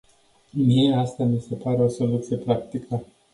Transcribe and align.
Mie, 0.61 0.93
asta 0.95 1.23
mi 1.23 1.39
se 1.39 1.55
pare 1.55 1.81
o 1.81 1.87
soluție 1.87 2.37
practică. 2.37 3.03